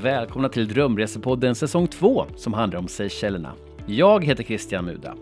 [0.00, 3.52] Välkomna till Drömresepodden säsong 2 som handlar om Seychellerna.
[3.86, 5.14] Jag heter Christian Muda.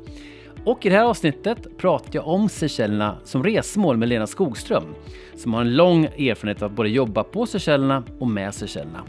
[0.65, 4.85] Och i det här avsnittet pratar jag om Seychellerna som resmål med Lena Skogström
[5.37, 9.03] som har en lång erfarenhet av att både jobba på Seychellerna och med Seychellerna.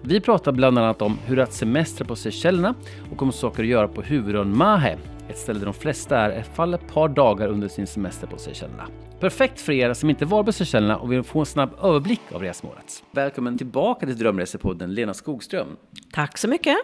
[0.00, 2.74] Vi pratar bland annat om hur att semestra på Seychellerna
[3.12, 4.98] och om saker att göra på huvudön Mahe,
[5.28, 8.38] ett ställe där de flesta är i fall ett par dagar under sin semester på
[8.38, 8.88] Seychellerna.
[9.20, 12.42] Perfekt för er som inte var på Seychellerna och vill få en snabb överblick av
[12.42, 13.04] resmålet.
[13.10, 15.76] Välkommen tillbaka till Drömresepodden Lena Skogström.
[16.12, 16.76] Tack så mycket.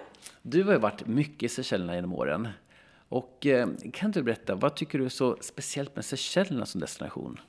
[0.43, 2.49] Du har ju varit mycket i Seychellerna genom åren.
[3.09, 7.41] Och eh, kan du berätta, vad tycker du är så speciellt med Seychellerna som destination?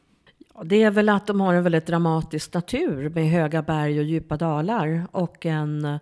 [0.63, 4.37] Det är väl att de har en väldigt dramatisk natur med höga berg och djupa
[4.37, 5.99] dalar och en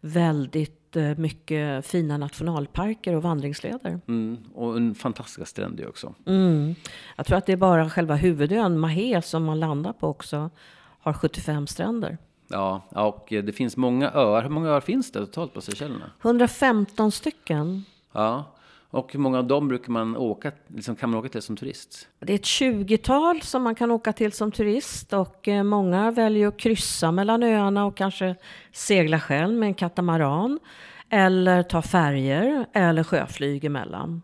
[0.00, 0.75] väldigt
[1.16, 4.00] mycket fina nationalparker och vandringsleder.
[4.08, 6.14] Mm, och en fantastiska stränder också.
[6.26, 6.74] Mm.
[7.16, 10.50] Jag tror att det är bara själva huvudön, Mahé, som man landar på också,
[11.00, 12.18] har 75 stränder.
[12.48, 14.42] Ja, och det finns många öar.
[14.42, 16.10] Hur många öar finns det totalt på Seychellerna?
[16.22, 17.84] 115 stycken.
[18.12, 18.44] Ja,
[18.96, 22.08] och hur många av dem brukar man åka, liksom, kan man åka till som turist?
[22.18, 26.48] Det är ett 20-tal som man kan åka till som turist och eh, många väljer
[26.48, 28.34] att kryssa mellan öarna och kanske
[28.72, 30.58] segla själv med en katamaran
[31.10, 34.22] eller ta färger eller sjöflyg emellan.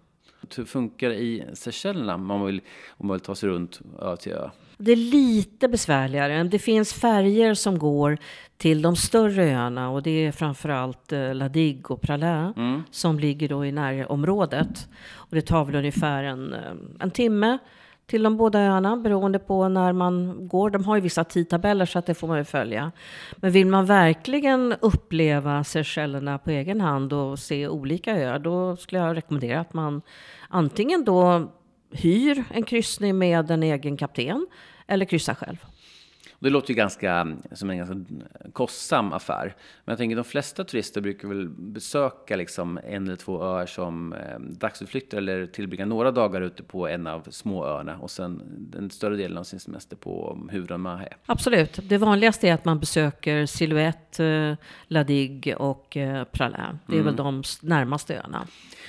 [0.57, 4.17] Hur funkar det i Seychellerna om man vill, om man vill ta sig runt ö
[4.17, 4.51] till ö?
[4.85, 6.45] Det är lite besvärligare.
[6.45, 8.19] Det finns färger som går
[8.57, 12.83] till de större öarna och det är framförallt eh, La Digue och Praslin mm.
[12.91, 14.89] som ligger då i närområdet.
[15.15, 16.61] Och det tar väl ungefär en, eh,
[17.01, 17.59] en timme
[18.07, 20.71] till de båda öarna beroende på när man går.
[20.71, 22.93] De har ju vissa tidtabeller så att det får man ju följa.
[23.37, 29.01] Men vill man verkligen uppleva Seychellerna på egen hand och se olika öar, då skulle
[29.01, 30.03] jag rekommendera att man
[30.49, 31.53] antingen då
[31.91, 34.47] hyr en kryssning med en egen kapten
[34.87, 35.57] eller kryssa själv.
[36.43, 37.97] Det låter ju ganska som en ganska
[38.53, 39.55] kostsam affär.
[39.85, 44.13] Men jag tänker de flesta turister brukar väl besöka liksom en eller två öar som
[44.13, 49.17] eh, dagsutflykter eller tillbringa några dagar ute på en av småöarna och sen den större
[49.17, 51.09] delen av sin semester på huvudön Mahe.
[51.27, 51.79] Absolut.
[51.83, 56.79] Det vanligaste är att man besöker Silhouette, eh, La Digue och eh, Praslin.
[56.87, 57.05] Det är mm.
[57.05, 58.47] väl de närmaste öarna.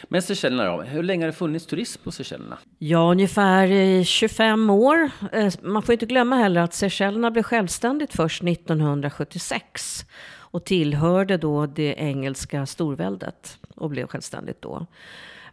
[0.10, 0.82] Men Seychellerna då?
[0.82, 2.58] Hur länge har det funnits turism på Seychellerna?
[2.80, 5.10] Ja, ungefär 25 år.
[5.32, 10.06] Eh, man får inte glömma heller att Seychellerna blev självständigt först 1976
[10.36, 14.88] och tillhörde då det engelska storväldet och blev självständigt då.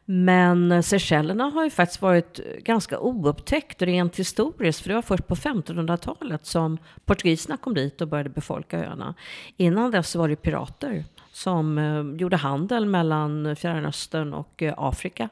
[0.04, 5.34] Men Seychellerna har ju faktiskt varit ganska oupptäckt rent historiskt, för det var först på
[5.34, 9.14] 1500-talet som portugiserna kom dit och började befolka öarna.
[9.56, 15.28] Innan dess var det pirater som eh, gjorde handel mellan Fjärran Östern och eh, Afrika.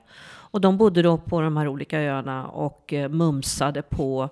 [0.50, 4.28] Och de bodde då på de här olika öarna och eh, mumsade på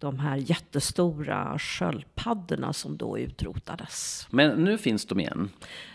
[0.00, 4.26] de här jättestora sköldpaddorna som då utrotades.
[4.30, 5.50] Men nu finns de igen?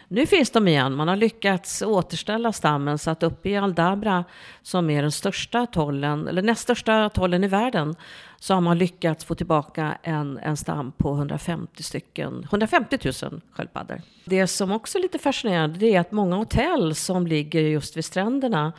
[0.07, 0.95] Nu finns de igen.
[0.95, 4.25] Man har lyckats återställa stammen så att uppe i Aldabra,
[4.61, 7.95] som är den största atollen, eller näst största atollen i världen,
[8.39, 14.01] så har man lyckats få tillbaka en, en stam på 150 stycken, 150 000 sköldpaddor.
[14.25, 18.05] Det som också är lite fascinerande, det är att många hotell som ligger just vid
[18.05, 18.73] stränderna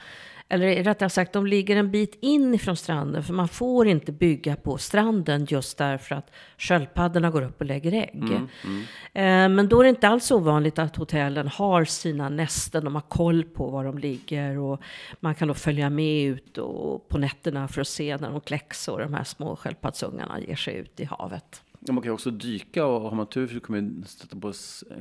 [0.48, 3.22] eller rättare sagt, de ligger en bit in ifrån stranden.
[3.22, 7.92] För man får inte bygga på stranden just därför att sköldpaddorna går upp och lägger
[7.92, 8.22] ägg.
[8.22, 8.82] Mm, mm.
[9.12, 12.84] Eh, men då är det inte alls ovanligt att hotellen har sina nästen.
[12.84, 14.80] De har koll på var de ligger och
[15.20, 18.88] man kan då följa med ut och på nätterna för att se när de kläcks
[18.88, 21.62] och de här små sköldpaddsungarna ger sig ut i havet.
[21.92, 24.52] Man kan ju också dyka och har man tur så kommer man stöta på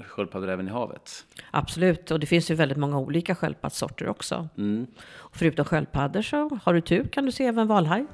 [0.07, 1.25] sköldpaddor även i havet.
[1.51, 4.49] Absolut, och det finns ju väldigt många olika sköldpaddssorter också.
[4.57, 4.87] Mm.
[5.07, 8.05] Och förutom sköldpaddor så har du tur kan du se även valhaj.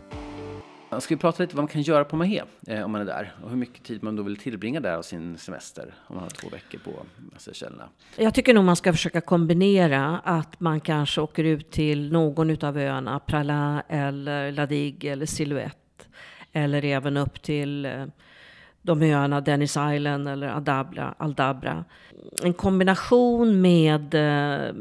[1.00, 3.34] Ska vi prata lite vad man kan göra på Mahé eh, om man är där
[3.44, 6.30] och hur mycket tid man då vill tillbringa där av sin semester om man har
[6.30, 6.92] två veckor på
[7.38, 7.90] Seychellerna?
[8.18, 12.78] Jag tycker nog man ska försöka kombinera att man kanske åker ut till någon av
[12.78, 15.78] öarna, Prala eller La Digue eller Silhouette
[16.52, 18.06] eller även upp till eh,
[18.82, 21.16] de öarna, Dennis Island eller Aldabra.
[21.18, 21.86] Aldabra.
[22.44, 24.74] En kombination med eh,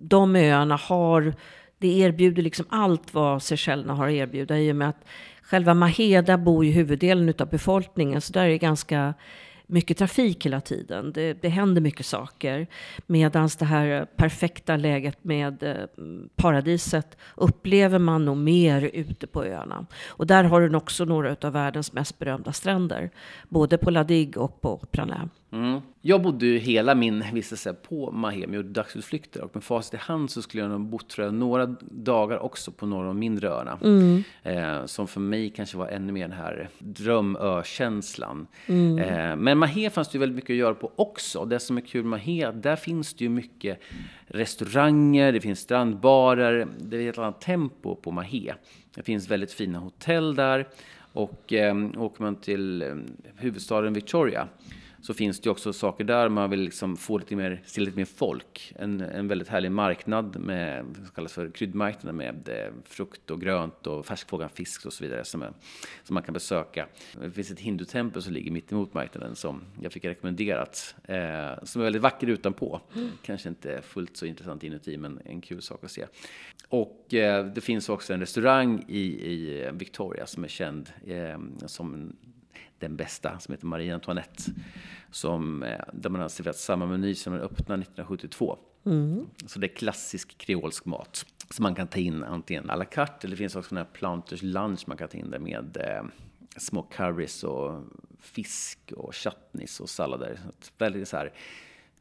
[0.00, 1.34] de öarna har,
[1.78, 5.04] det erbjuder liksom allt vad Seychellerna har att erbjuda i och med att
[5.42, 9.14] själva Maheda bor ju huvuddelen av befolkningen så där är det ganska
[9.72, 11.12] mycket trafik hela tiden.
[11.12, 12.66] Det, det händer mycket saker.
[13.06, 16.04] Medan det här perfekta läget med eh,
[16.36, 19.86] paradiset upplever man nog mer ute på öarna.
[20.08, 23.10] Och där har den också några av världens mest berömda stränder.
[23.48, 25.30] Både på La Digue och på Praslin.
[25.52, 25.80] Mm.
[26.00, 30.30] Jag bodde ju hela min vistelse på Mahem, gjorde dagsutflykter och med facit i hand
[30.30, 33.48] så skulle jag nog bott tror jag, några dagar också på några av de mindre
[33.48, 33.78] öarna.
[33.82, 34.24] Mm.
[34.42, 38.46] Eh, som för mig kanske var ännu mer den här drömökänslan.
[38.66, 38.98] Mm.
[38.98, 41.44] Eh, men Mahé fanns det ju väldigt mycket att göra på också.
[41.44, 43.80] Det som är kul med Mahé, där finns det ju mycket
[44.26, 48.52] restauranger, det finns strandbarer, det är ett helt annat tempo på Mahé.
[48.94, 50.68] Det finns väldigt fina hotell där
[51.12, 52.94] och eh, åker man till eh,
[53.36, 54.48] huvudstaden Victoria
[55.02, 58.04] så finns det också saker där man vill liksom få lite mer, se lite mer
[58.04, 58.72] folk.
[58.76, 63.86] En, en väldigt härlig marknad med, som kallas för kryddmarknaden med eh, frukt och grönt
[63.86, 65.52] och färskfågad fisk och så vidare som, är,
[66.04, 66.86] som man kan besöka.
[67.20, 70.94] Det finns ett hindutempel som ligger mitt emot marknaden som jag fick rekommenderat.
[71.04, 72.80] Eh, som är väldigt vacker utanpå.
[72.94, 73.10] Mm.
[73.22, 76.06] Kanske inte fullt så intressant inuti men en kul sak att se.
[76.68, 79.02] Och eh, det finns också en restaurang i,
[79.32, 82.16] i Victoria som är känd eh, som
[82.82, 84.42] den bästa som heter Marie Antoinette.
[85.10, 88.58] Som, eh, där man har serverat samma meny som den öppnade 1972.
[88.84, 89.26] Mm.
[89.46, 91.26] Så det är klassisk kreolsk mat.
[91.50, 93.92] Som man kan ta in antingen à la carte eller det finns också den här
[93.92, 96.04] Planters lunch man kan ta in där med eh,
[96.56, 97.82] små curries och
[98.20, 100.38] fisk och chutneys och sallader.
[100.60, 101.32] Så väldigt så här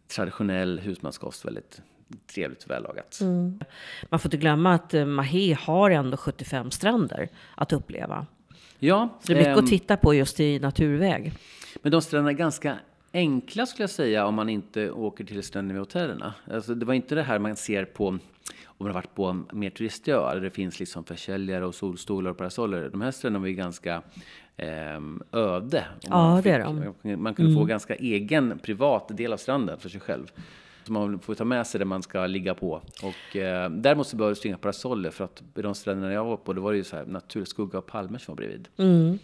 [0.07, 1.81] traditionell husmanskost, väldigt
[2.27, 3.19] trevligt och vällagat.
[3.21, 3.59] Mm.
[4.09, 8.25] Man får inte glömma att eh, Mahé har ändå 75 stränder att uppleva.
[8.83, 9.19] Ja.
[9.25, 11.33] Det är mycket att titta på just i naturväg.
[11.81, 12.79] Men de stränderna är ganska
[13.13, 16.33] enkla skulle jag säga om man inte åker till stränderna vid hotellerna.
[16.51, 18.19] Alltså, det var inte det här man ser på om
[18.77, 22.89] man har varit på mer turistöar där det finns liksom försäljare och solstolar och parasoller.
[22.89, 24.01] De här stränderna var ju ganska
[24.57, 25.01] eh,
[25.31, 25.85] öde.
[26.01, 27.21] Ja, det är de.
[27.21, 27.61] Man kunde mm.
[27.61, 30.31] få ganska egen privat del av stranden för sig själv.
[30.83, 32.81] Så man får ta med sig det man ska ligga på.
[33.03, 36.37] Och eh, däremot så behövdes det inga parasoller för att i de stränderna jag var
[36.37, 38.67] på, det var det ju så här naturskugga och palmer som var bredvid.
[38.77, 39.19] Mm.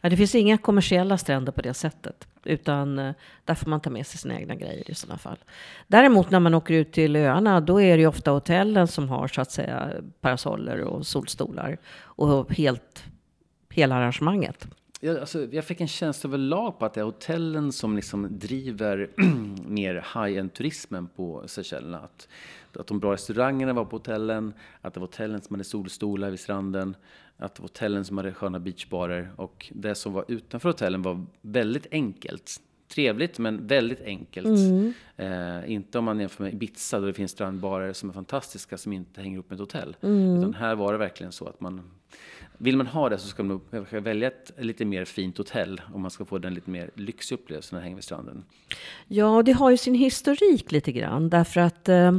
[0.00, 2.28] Ja, det finns inga kommersiella stränder på det sättet.
[2.44, 3.14] Utan eh,
[3.44, 5.38] där får man ta med sig sina egna grejer i sådana fall.
[5.86, 9.28] Däremot när man åker ut till öarna, då är det ju ofta hotellen som har
[9.28, 11.78] så att säga parasoller och solstolar.
[11.98, 13.04] Och helt,
[13.70, 14.68] hela arrangemanget
[15.00, 19.10] jag, alltså, jag fick en känsla överlag på att det är hotellen som liksom driver
[19.68, 21.98] mer high-end-turismen på Seychellerna.
[21.98, 22.28] Att,
[22.72, 26.40] att de bra restaurangerna var på hotellen, att det var hotellen som hade solstolar vid
[26.40, 26.96] stranden,
[27.36, 31.26] att det var hotellen som hade sköna beachbarer och det som var utanför hotellen var
[31.40, 32.60] väldigt enkelt.
[32.88, 34.46] Trevligt men väldigt enkelt.
[34.46, 34.92] Mm.
[35.16, 38.92] Eh, inte om man jämför med Ibiza där det finns strandbarer som är fantastiska som
[38.92, 39.96] inte hänger upp med ett hotell.
[40.00, 40.38] Mm.
[40.38, 41.90] Utan här var det verkligen så att man
[42.58, 43.60] vill man ha det så ska man
[43.90, 47.74] välja ett lite mer fint hotell om man ska få den lite mer lyxig upplevelse
[47.74, 48.44] när man hänger vid stranden.
[49.06, 52.18] Ja, det har ju sin historik lite grann därför att eh,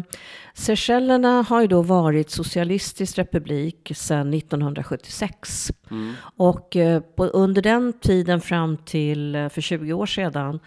[0.54, 5.72] Seychellerna har ju då varit socialistisk republik sedan 1976.
[5.92, 6.14] Mm.
[6.36, 10.60] Och eh, på, under den tiden fram till eh, för 20 år sedan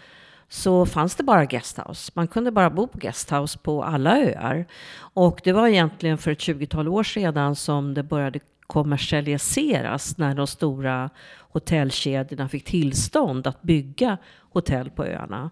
[0.49, 2.11] så fanns det bara guesthouse.
[2.15, 4.65] Man kunde bara bo på guesthouse på alla öar.
[5.13, 8.39] Och det var egentligen för ett 20-tal år sedan som det började
[8.71, 11.09] kommersialiseras när de stora
[11.39, 15.49] hotellkedjorna fick tillstånd att bygga hotell på öarna.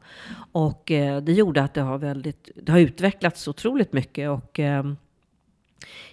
[0.51, 4.29] Och eh, det gjorde att det har, väldigt, det har utvecklats otroligt mycket.
[4.29, 4.83] Och, eh,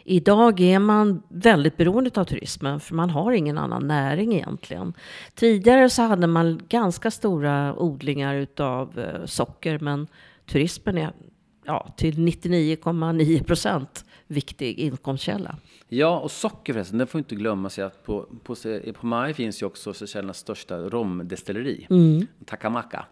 [0.04, 4.94] Idag är man väldigt beroende av turismen för man har ingen annan näring egentligen.
[5.34, 10.06] Tidigare så hade man ganska stora odlingar utav eh, socker men
[10.46, 11.12] turismen är
[11.64, 15.56] ja, till 99,9 procent viktig inkomstkälla.
[15.88, 18.54] Ja, och socker förresten, det får inte glömmas att på, på,
[18.94, 22.26] på Maj finns ju också Seychellernas största romdestilleri, mm.
[22.44, 23.06] Takamaka,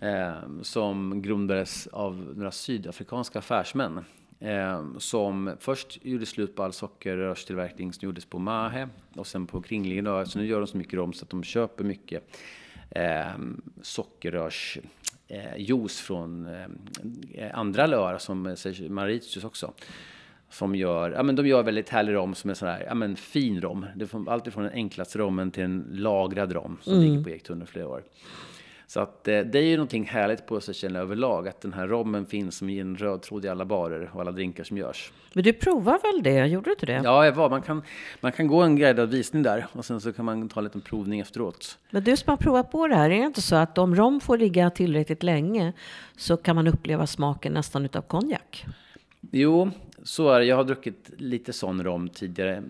[0.00, 4.04] eh, som grundades av några sydafrikanska affärsmän.
[4.40, 9.62] Eh, som först gjorde slut på all sockerrörstillverkning som gjordes på Mahe och sen på
[9.62, 10.24] kringliggande öar.
[10.24, 12.36] Så nu gör de så mycket rom så att de köper mycket
[12.90, 13.26] eh,
[13.82, 14.78] sockerrörs
[15.28, 16.46] eh, juice från
[17.34, 19.72] eh, andra öar som eh, Mauritius också
[20.52, 23.16] som gör, ja men de gör väldigt härlig rom som är sån här, ja men
[23.16, 23.86] fin rom.
[23.96, 27.04] Det är alltid från den enklaste rommen till en lagrad rom som mm.
[27.04, 28.02] ligger på ektunnor flera år.
[28.86, 32.26] Så att eh, det är ju någonting härligt på Seychellerna överlag, att den här rommen
[32.26, 35.12] finns som en röd tråd i alla barer och alla drinkar som görs.
[35.32, 36.46] Men du provar väl det?
[36.46, 37.00] Gjorde du inte det?
[37.04, 37.50] Ja, jag var.
[37.50, 37.82] Man kan,
[38.20, 40.80] man kan gå en guidad visning där och sen så kan man ta en liten
[40.80, 41.78] provning efteråt.
[41.90, 44.20] Men du som har provat på det här, är det inte så att om rom
[44.20, 45.72] får ligga tillräckligt länge
[46.16, 48.66] så kan man uppleva smaken nästan utav konjak?
[49.30, 49.70] Jo,
[50.02, 50.46] så är det.
[50.46, 52.62] Jag har druckit lite sån rom tidigare.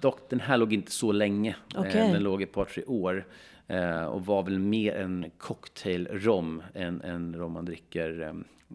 [0.00, 1.56] Dock, den här låg inte så länge.
[1.74, 2.00] Okay.
[2.00, 3.26] Eh, den låg ett par, tre år.
[3.68, 8.20] Eh, och var väl mer en cocktail-rom än en rom man dricker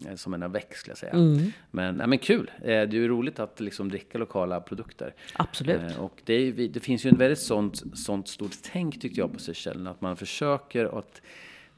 [0.06, 1.12] eh, som en avec, skulle jag säga.
[1.12, 1.52] Mm.
[1.70, 2.50] Men, ja, men kul!
[2.62, 5.14] det är ju roligt att liksom dricka lokala produkter.
[5.34, 5.98] Absolut.
[5.98, 9.38] och det, är, det finns ju en väldigt sånt, sånt stort tänk, tyckte jag, på
[9.38, 9.90] Seychellerna.
[9.90, 11.22] Att man försöker att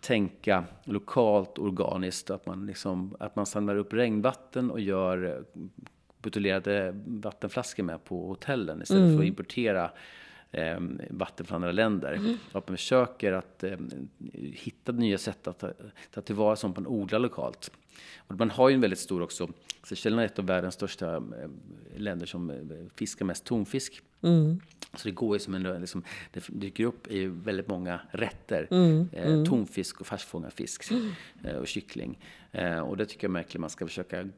[0.01, 2.31] tänka lokalt, organiskt.
[2.31, 5.45] Att man, liksom, att man samlar upp regnvatten och gör
[6.23, 9.11] buteljerade vattenflaskor med på hotellen istället mm.
[9.11, 9.29] för att mm.
[9.29, 9.91] importera
[10.51, 12.13] eh, vatten från andra länder.
[12.13, 12.37] Mm.
[12.53, 13.79] Att man försöker att eh,
[14.35, 15.73] hitta nya sätt att ta,
[16.15, 17.71] ta tillvara sånt man odlar lokalt.
[18.17, 19.49] Och man har ju en väldigt stor också,
[19.83, 21.23] Seychellerna är ett av världens största eh,
[21.97, 22.57] länder som eh,
[22.97, 24.03] fiskar mest tonfisk.
[24.23, 24.61] Mm.
[24.97, 28.69] Så det går ju som en, liksom, det dyker upp i väldigt många rätter.
[28.71, 29.47] Mm, eh, mm.
[29.47, 30.91] tonfisk och färskfångad fisk
[31.45, 32.19] eh, och kyckling.
[32.53, 34.29] Eh, och det tycker jag verkligen man ska försöka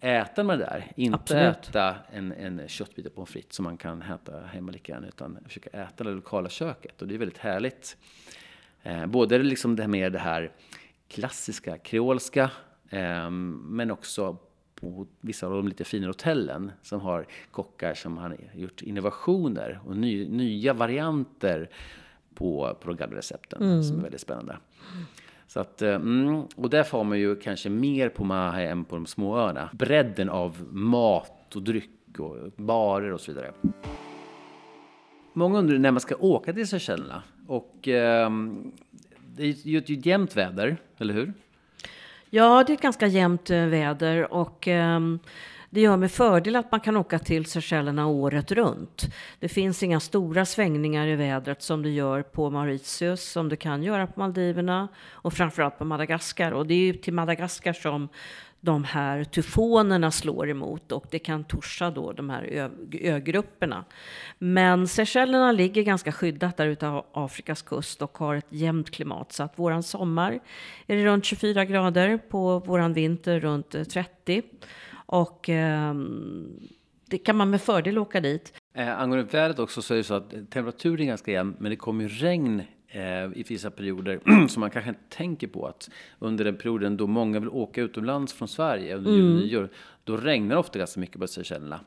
[0.00, 0.92] äta med det där.
[0.96, 1.68] Inte Absolut.
[1.68, 5.08] äta en, en köttbit och pommes frites som man kan äta hemma lika gärna.
[5.08, 7.02] Utan försöka äta det lokala köket.
[7.02, 7.96] Och det är väldigt härligt.
[8.82, 10.52] Eh, både liksom det med det här
[11.08, 12.50] klassiska kreolska.
[12.92, 14.36] Eh, men också
[14.74, 19.96] på vissa av de lite finare hotellen som har kockar som har gjort innovationer och
[19.96, 21.70] ny, nya varianter
[22.34, 23.82] på, på de gamla recepten mm.
[23.82, 24.56] som är väldigt spännande.
[25.46, 28.96] Så att, eh, mm, och där får man ju kanske mer på Mahe än på
[28.96, 29.70] de små öarna.
[29.72, 33.52] Bredden av mat och dryck och barer och så vidare.
[35.32, 37.22] Många undrar när man ska åka till Seychellerna.
[37.46, 38.30] Och eh,
[39.36, 41.32] det är ju ett jämnt väder, eller hur?
[42.34, 45.18] Ja, det är ett ganska jämnt eh, väder och um,
[45.70, 49.14] det gör med fördel att man kan åka till Seychellerna året runt.
[49.38, 53.82] Det finns inga stora svängningar i vädret som det gör på Mauritius, som det kan
[53.82, 56.52] göra på Maldiverna och framförallt på Madagaskar.
[56.52, 58.08] Och det är ju till Madagaskar som
[58.64, 63.84] de här tyfonerna slår emot och det kan torsa då de här ögrupperna.
[64.38, 69.32] Men Seychellerna ligger ganska skyddat där ute av Afrikas kust och har ett jämnt klimat.
[69.32, 70.40] Så att våran sommar
[70.86, 74.42] är det runt 24 grader, på våran vinter runt 30.
[74.94, 75.94] Och eh,
[77.06, 78.52] det kan man med fördel åka dit.
[78.74, 81.76] Eh, angående vädret också så är det så att temperaturen är ganska jämn, men det
[81.76, 82.62] kommer ju regn
[83.34, 87.40] i vissa perioder som man kanske inte tänker på att under den perioden då många
[87.40, 89.22] vill åka utomlands från Sverige under mm.
[89.22, 89.68] jul och nyår,
[90.04, 91.80] då regnar det ofta ganska mycket på Seychellerna.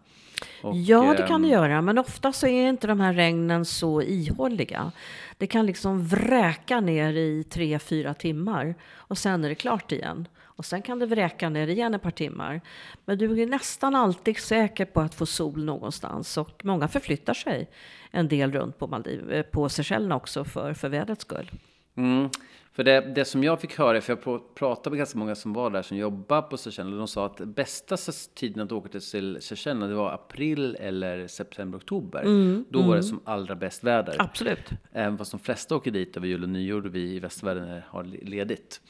[0.74, 4.02] Ja, det kan det ehm, göra, men ofta så är inte de här regnen så
[4.02, 4.92] ihålliga.
[5.38, 10.28] Det kan liksom vräka ner i tre, fyra timmar och sen är det klart igen.
[10.44, 12.62] Och sen kan det vräka ner igen ett par timmar.
[13.06, 16.38] Men du är nästan alltid säker på att få sol någonstans.
[16.38, 17.70] Och många förflyttar sig
[18.12, 21.52] en del runt på, Maldiv, eh, på Seychellerna också för, för vädrets skull.
[21.98, 22.30] Mm.
[22.76, 25.70] För det, det som jag fick höra, för jag pratade med ganska många som var
[25.70, 27.98] där som jobbar på Seychellerna, de sa att bästa
[28.34, 29.02] tiden att åka till
[29.42, 32.22] Seychellerna, det var april eller september, oktober.
[32.22, 32.90] Mm, Då mm.
[32.90, 34.16] var det som allra bäst väder.
[34.20, 34.70] Absolut.
[34.92, 38.04] Även fast de flesta åker dit över jul och nyår och vi i västvärlden har
[38.04, 38.82] ledigt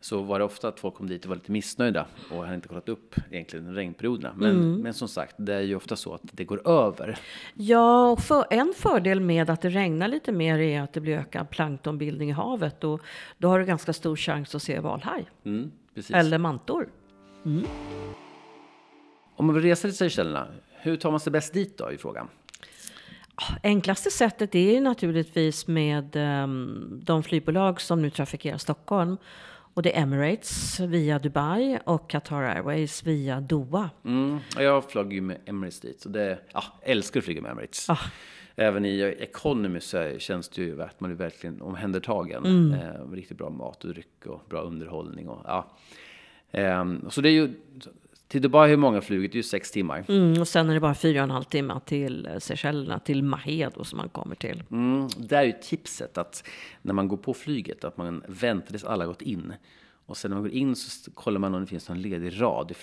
[0.00, 2.68] så var det ofta att folk kom dit och var lite missnöjda och hade inte
[2.68, 4.34] kollat upp egentligen regnperioderna.
[4.36, 4.80] Men, mm.
[4.80, 7.18] men som sagt, det är ju ofta så att det går över.
[7.54, 11.18] Ja, och för, en fördel med att det regnar lite mer är att det blir
[11.18, 13.00] ökad planktonbildning i havet och
[13.38, 15.30] då har du ganska stor chans att se valhaj.
[15.44, 15.70] Mm,
[16.12, 16.88] Eller mantor.
[17.44, 17.66] Mm.
[19.36, 22.28] Om man vill resa till Seychellerna, hur tar man sig bäst dit då i frågan?
[23.62, 29.16] Enklaste sättet är naturligtvis med um, de flygbolag som nu trafikerar Stockholm
[29.80, 33.90] och det är Emirates via Dubai och Qatar Airways via Doha.
[34.04, 37.90] Mm, jag flög ju med Emirates dit, så det, ja, älskar att flyga med Emirates.
[37.90, 37.98] Ah.
[38.56, 42.46] Även i Economy så känns det ju att man är verkligen omhändertagen.
[42.46, 42.72] Mm.
[42.72, 45.28] Eh, riktigt bra mat och dryck och bra underhållning.
[45.28, 45.66] Och, ja.
[46.50, 47.54] Eh, så det är ju
[48.30, 50.04] till Dubai har många flugit, det är ju sex timmar.
[50.08, 53.68] Mm, och sen är det bara fyra och en halv timme till Seychellerna, till Mahé
[53.74, 54.62] då som man kommer till.
[54.70, 56.48] Mm, där är ju tipset att
[56.82, 59.52] när man går på flyget, att man väntar tills alla gått in.
[60.10, 62.70] Och sen när man går in så kollar man om det finns någon ledig rad
[62.70, 62.74] i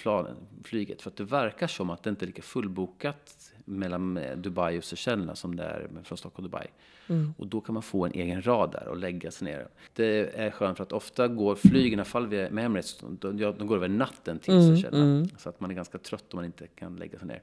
[0.63, 1.01] flyget.
[1.01, 5.35] För att det verkar som att det inte är lika fullbokat mellan Dubai och Seychellerna
[5.35, 6.67] som det är från Stockholm och Dubai.
[7.07, 7.33] Mm.
[7.37, 9.67] Och då kan man få en egen rad där och lägga sig ner.
[9.93, 13.67] Det är skönt för att ofta går flygen, i alla fall med Emirates, de, de
[13.67, 14.67] går över natten till mm.
[14.67, 15.03] Seychellerna.
[15.03, 15.29] Mm.
[15.37, 17.41] Så att man är ganska trött om man inte kan lägga sig ner.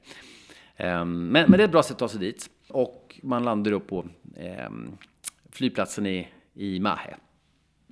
[1.01, 2.49] Um, men, men det är ett bra sätt att ta sig dit.
[2.69, 4.05] Och man landar då på
[4.67, 4.97] um,
[5.51, 7.15] flygplatsen i, i Mahe.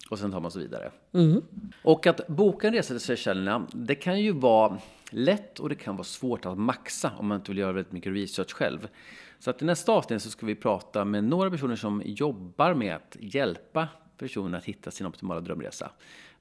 [0.10, 0.92] Och sen tar man sig vidare.
[1.14, 1.42] Mm.
[1.84, 4.78] Och att boka en resa till Seychellerna, det kan ju vara
[5.10, 8.14] lätt och det kan vara svårt att maxa om man inte vill göra väldigt mycket
[8.14, 8.88] research själv.
[9.40, 12.96] Så att i nästa avsnitt så ska vi prata med några personer som jobbar med
[12.96, 15.92] att hjälpa personer att hitta sin optimala drömresa.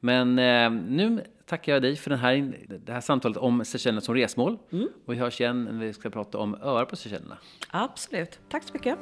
[0.00, 4.14] Men eh, nu tackar jag dig för den här, det här samtalet om Seychellerna som
[4.14, 4.59] resmål.
[4.71, 4.88] Mm.
[5.07, 7.38] Och vi hörs igen när vi ska prata om öar på Seychellerna.
[7.71, 8.38] Absolut.
[8.49, 8.99] Tack så mycket.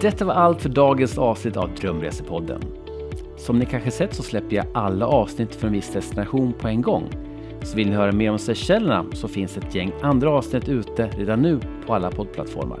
[0.00, 2.83] Detta var allt för dagens avsnitt av Drömresepodden.
[3.36, 6.82] Som ni kanske sett så släpper jag alla avsnitt för en viss destination på en
[6.82, 7.10] gång.
[7.62, 11.42] Så vill ni höra mer om Seychellerna så finns ett gäng andra avsnitt ute redan
[11.42, 12.80] nu på alla poddplattformar.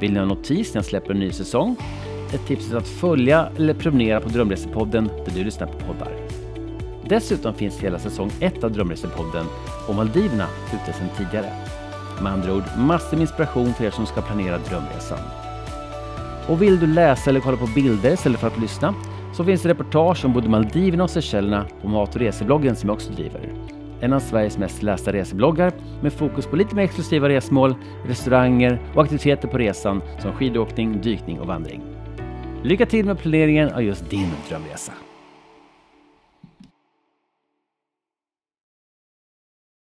[0.00, 1.76] Vill ni ha notis när jag släpper en ny säsong?
[2.34, 6.12] Ett tips är att följa eller prenumerera på Drömresepodden där du lyssnar på poddar.
[7.08, 9.46] Dessutom finns hela säsong 1 av Drömresepodden
[9.88, 11.52] och Maldiverna ute sedan tidigare.
[12.22, 15.18] Med andra ord massor med inspiration för er som ska planera drömresan.
[16.48, 18.94] Och vill du läsa eller kolla på bilder istället för att lyssna
[19.32, 22.94] så finns det reportage om både Maldiverna och Seychellerna på mat och resebloggen som jag
[22.94, 23.52] också driver.
[24.00, 25.72] En av Sveriges mest lästa resebloggar
[26.02, 27.74] med fokus på lite mer exklusiva resmål,
[28.06, 31.82] restauranger och aktiviteter på resan som skidåkning, dykning och vandring.
[32.62, 34.92] Lycka till med planeringen av just din drömresa!